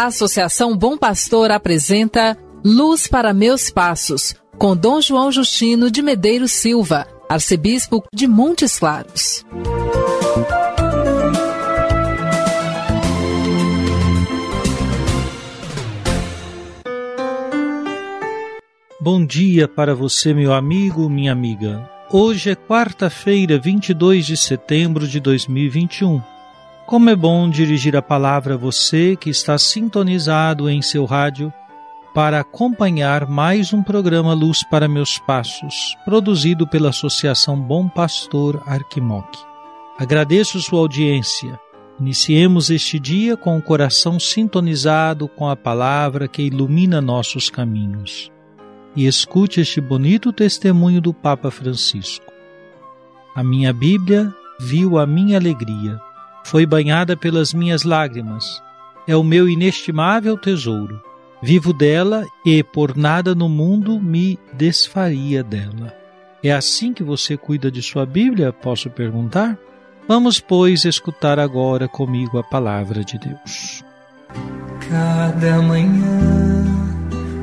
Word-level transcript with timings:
A 0.00 0.06
Associação 0.06 0.74
Bom 0.74 0.96
Pastor 0.96 1.50
apresenta 1.50 2.34
Luz 2.64 3.06
para 3.06 3.34
Meus 3.34 3.68
Passos, 3.68 4.34
com 4.56 4.74
Dom 4.74 4.98
João 4.98 5.30
Justino 5.30 5.90
de 5.90 6.00
Medeiros 6.00 6.52
Silva, 6.52 7.06
arcebispo 7.28 8.02
de 8.10 8.26
Montes 8.26 8.78
Claros. 8.78 9.44
Bom 18.98 19.26
dia 19.26 19.68
para 19.68 19.94
você, 19.94 20.32
meu 20.32 20.54
amigo, 20.54 21.10
minha 21.10 21.32
amiga. 21.32 21.86
Hoje 22.10 22.52
é 22.52 22.54
quarta-feira, 22.54 23.58
22 23.58 24.24
de 24.24 24.38
setembro 24.38 25.06
de 25.06 25.20
2021. 25.20 26.39
Como 26.90 27.08
é 27.08 27.14
bom 27.14 27.48
dirigir 27.48 27.96
a 27.96 28.02
palavra 28.02 28.54
a 28.54 28.56
você 28.56 29.14
que 29.14 29.30
está 29.30 29.56
sintonizado 29.56 30.68
em 30.68 30.82
seu 30.82 31.04
rádio 31.04 31.52
para 32.12 32.40
acompanhar 32.40 33.28
mais 33.28 33.72
um 33.72 33.80
programa 33.80 34.34
Luz 34.34 34.64
para 34.64 34.88
Meus 34.88 35.16
Passos, 35.16 35.96
produzido 36.04 36.66
pela 36.66 36.88
Associação 36.88 37.56
Bom 37.56 37.88
Pastor 37.88 38.60
Arquimoc. 38.66 39.38
Agradeço 40.00 40.60
sua 40.60 40.80
audiência. 40.80 41.56
Iniciemos 42.00 42.70
este 42.70 42.98
dia 42.98 43.36
com 43.36 43.56
o 43.56 43.62
coração 43.62 44.18
sintonizado 44.18 45.28
com 45.28 45.48
a 45.48 45.54
palavra 45.54 46.26
que 46.26 46.42
ilumina 46.42 47.00
nossos 47.00 47.48
caminhos 47.48 48.32
e 48.96 49.06
escute 49.06 49.60
este 49.60 49.80
bonito 49.80 50.32
testemunho 50.32 51.00
do 51.00 51.14
Papa 51.14 51.52
Francisco. 51.52 52.26
A 53.32 53.44
minha 53.44 53.72
Bíblia 53.72 54.34
viu 54.58 54.98
a 54.98 55.06
minha 55.06 55.38
alegria, 55.38 56.00
foi 56.50 56.66
banhada 56.66 57.16
pelas 57.16 57.54
minhas 57.54 57.84
lágrimas, 57.84 58.60
é 59.06 59.14
o 59.14 59.22
meu 59.22 59.48
inestimável 59.48 60.36
tesouro. 60.36 61.00
Vivo 61.40 61.72
dela 61.72 62.26
e 62.44 62.60
por 62.60 62.96
nada 62.96 63.36
no 63.36 63.48
mundo 63.48 64.00
me 64.00 64.36
desfaria 64.52 65.44
dela. 65.44 65.94
É 66.42 66.50
assim 66.50 66.92
que 66.92 67.04
você 67.04 67.36
cuida 67.36 67.70
de 67.70 67.80
sua 67.80 68.04
Bíblia? 68.04 68.52
Posso 68.52 68.90
perguntar? 68.90 69.56
Vamos, 70.08 70.40
pois, 70.40 70.84
escutar 70.84 71.38
agora 71.38 71.86
comigo 71.86 72.36
a 72.36 72.42
palavra 72.42 73.04
de 73.04 73.16
Deus. 73.16 73.84
Cada 74.88 75.62
manhã 75.62 76.64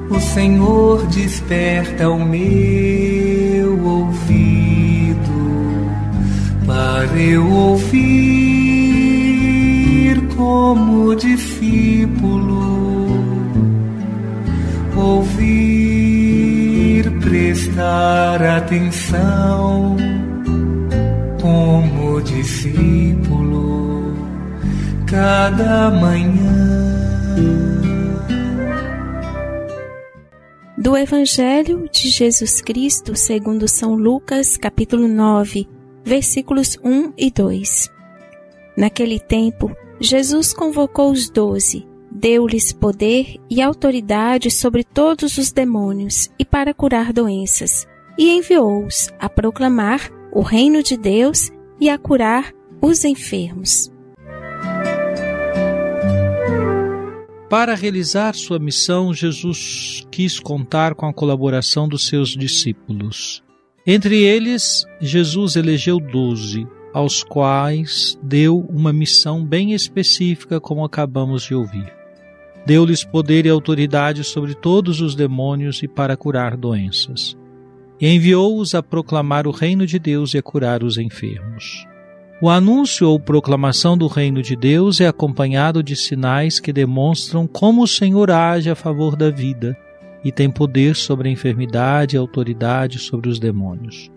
o 0.10 0.20
Senhor 0.20 1.08
desperta 1.08 2.10
o 2.10 2.20
meu 2.26 3.86
ouvido 3.86 5.18
para 6.66 7.18
eu 7.18 7.50
ouvir 7.50 8.47
como 10.38 11.14
discípulo, 11.16 13.08
ouvir, 14.96 16.32
prestar 17.20 18.42
atenção 18.44 19.98
como 21.42 22.22
discípulo 22.22 24.14
cada 25.08 25.90
manhã. 25.90 26.78
do 30.78 30.96
Evangelho 30.96 31.90
de 31.92 32.08
Jesus 32.10 32.62
Cristo 32.62 33.14
segundo 33.14 33.68
São 33.68 33.96
Lucas, 33.96 34.56
capítulo 34.56 35.06
9, 35.06 35.68
versículos 36.06 36.78
1 36.82 37.12
e 37.18 37.30
2. 37.30 37.92
Naquele 38.78 39.20
tempo, 39.20 39.76
Jesus 40.00 40.54
convocou 40.54 41.12
os 41.12 41.30
doze, 41.30 41.88
deu-lhes 42.12 42.72
poder 42.72 43.38
e 43.50 43.62
autoridade 43.62 44.52
sobre 44.52 44.84
todos 44.84 45.38
os 45.38 45.52
demônios 45.52 46.30
e 46.38 46.46
para 46.46 46.74
curar 46.74 47.12
doenças, 47.12 47.88
e 48.18 48.30
enviou-os 48.30 49.10
a 49.20 49.28
proclamar 49.28 50.12
o 50.32 50.42
reino 50.42 50.84
de 50.84 50.98
Deus 50.98 51.52
e 51.80 51.90
a 51.90 51.98
curar 51.98 52.54
os 52.82 53.04
enfermos. 53.04 53.92
Para 57.50 57.74
realizar 57.76 58.36
sua 58.36 58.60
missão, 58.60 59.14
Jesus 59.14 60.06
quis 60.12 60.38
contar 60.38 60.94
com 60.94 61.08
a 61.08 61.14
colaboração 61.14 61.88
dos 61.88 62.06
seus 62.08 62.32
discípulos. 62.36 63.42
Entre 63.86 64.22
eles, 64.22 64.86
Jesus 65.00 65.56
elegeu 65.56 65.98
doze, 65.98 66.68
aos 66.98 67.22
quais 67.22 68.18
deu 68.24 68.66
uma 68.72 68.92
missão 68.92 69.46
bem 69.46 69.74
específica, 69.74 70.60
como 70.60 70.84
acabamos 70.84 71.44
de 71.44 71.54
ouvir. 71.54 71.94
Deu-lhes 72.66 73.04
poder 73.04 73.46
e 73.46 73.50
autoridade 73.50 74.24
sobre 74.24 74.56
todos 74.56 75.00
os 75.00 75.14
demônios 75.14 75.84
e 75.84 75.88
para 75.88 76.18
curar 76.18 76.58
doenças. 76.58 77.38
E 78.02 78.08
enviou-os 78.08 78.74
a 78.74 78.82
proclamar 78.82 79.46
o 79.46 79.52
reino 79.52 79.86
de 79.86 80.00
Deus 80.00 80.34
e 80.34 80.40
a 80.40 80.42
curar 80.42 80.84
os 80.84 80.98
enfermos. 80.98 81.86
O 82.42 82.50
anúncio 82.50 83.08
ou 83.08 83.20
proclamação 83.20 83.96
do 83.96 84.08
reino 84.08 84.42
de 84.42 84.56
Deus 84.56 85.00
é 85.00 85.06
acompanhado 85.06 85.84
de 85.84 85.96
sinais 85.96 86.60
que 86.60 86.74
demonstram 86.74 87.46
como 87.46 87.84
o 87.84 87.88
Senhor 87.88 88.32
age 88.32 88.72
a 88.72 88.76
favor 88.76 89.16
da 89.16 89.30
vida 89.30 89.78
e 90.24 90.32
tem 90.32 90.50
poder 90.50 90.96
sobre 90.96 91.30
a 91.30 91.32
enfermidade 91.32 92.16
e 92.16 92.18
autoridade 92.18 92.98
sobre 92.98 93.30
os 93.30 93.38
demônios. 93.38 94.10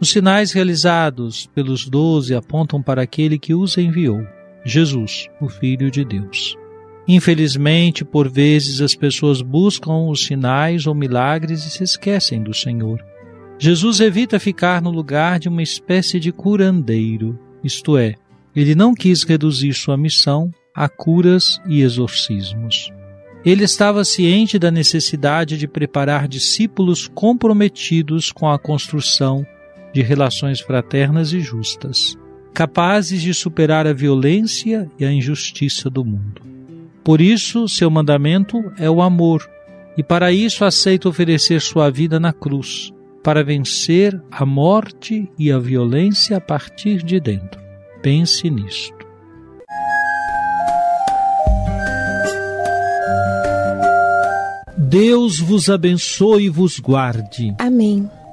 Os 0.00 0.10
sinais 0.10 0.52
realizados 0.52 1.46
pelos 1.54 1.88
doze 1.88 2.34
apontam 2.34 2.82
para 2.82 3.02
aquele 3.02 3.38
que 3.38 3.54
os 3.54 3.78
enviou, 3.78 4.26
Jesus, 4.64 5.28
o 5.40 5.48
Filho 5.48 5.90
de 5.90 6.04
Deus. 6.04 6.56
Infelizmente, 7.08 8.04
por 8.04 8.28
vezes 8.28 8.80
as 8.80 8.94
pessoas 8.94 9.40
buscam 9.40 10.08
os 10.08 10.26
sinais 10.26 10.86
ou 10.86 10.94
milagres 10.94 11.64
e 11.64 11.70
se 11.70 11.84
esquecem 11.84 12.42
do 12.42 12.52
Senhor. 12.52 13.02
Jesus 13.58 14.00
evita 14.00 14.38
ficar 14.38 14.82
no 14.82 14.90
lugar 14.90 15.38
de 15.38 15.48
uma 15.48 15.62
espécie 15.62 16.20
de 16.20 16.30
curandeiro 16.30 17.38
isto 17.66 17.96
é, 17.96 18.14
ele 18.54 18.76
não 18.76 18.94
quis 18.94 19.24
reduzir 19.24 19.74
sua 19.74 19.96
missão 19.96 20.52
a 20.72 20.88
curas 20.88 21.60
e 21.66 21.82
exorcismos. 21.82 22.92
Ele 23.44 23.64
estava 23.64 24.04
ciente 24.04 24.56
da 24.56 24.70
necessidade 24.70 25.58
de 25.58 25.66
preparar 25.66 26.28
discípulos 26.28 27.08
comprometidos 27.08 28.30
com 28.30 28.48
a 28.48 28.56
construção 28.56 29.44
de 29.96 30.02
relações 30.02 30.60
fraternas 30.60 31.32
e 31.32 31.40
justas, 31.40 32.18
capazes 32.52 33.22
de 33.22 33.32
superar 33.32 33.86
a 33.86 33.94
violência 33.94 34.90
e 34.98 35.06
a 35.06 35.10
injustiça 35.10 35.88
do 35.88 36.04
mundo. 36.04 36.42
Por 37.02 37.18
isso, 37.18 37.66
seu 37.66 37.90
mandamento 37.90 38.58
é 38.78 38.90
o 38.90 39.00
amor, 39.00 39.48
e 39.96 40.02
para 40.02 40.30
isso 40.30 40.66
aceita 40.66 41.08
oferecer 41.08 41.62
sua 41.62 41.88
vida 41.88 42.20
na 42.20 42.30
cruz, 42.30 42.92
para 43.24 43.42
vencer 43.42 44.20
a 44.30 44.44
morte 44.44 45.30
e 45.38 45.50
a 45.50 45.58
violência 45.58 46.36
a 46.36 46.40
partir 46.42 47.02
de 47.02 47.18
dentro. 47.18 47.58
Pense 48.02 48.50
nisto. 48.50 48.94
Deus 54.76 55.40
vos 55.40 55.70
abençoe 55.70 56.44
e 56.44 56.48
vos 56.50 56.78
guarde. 56.78 57.54
Amém. 57.58 58.10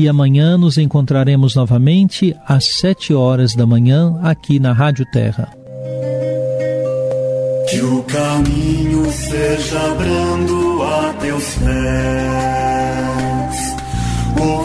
e 0.00 0.08
amanhã 0.08 0.56
nos 0.56 0.78
encontraremos 0.78 1.54
novamente 1.54 2.34
às 2.46 2.78
sete 2.78 3.12
horas 3.12 3.54
da 3.54 3.66
manhã 3.66 4.18
aqui 4.22 4.58
na 4.58 4.72
Rádio 4.72 5.04
Terra. 5.12 5.52
Que 7.68 7.82
o 7.82 8.02
caminho 8.04 9.12
seja 9.12 9.94
brando 9.98 10.82
a 10.82 11.12
teus 11.20 11.54
pés, 11.56 11.66
o 14.40 14.64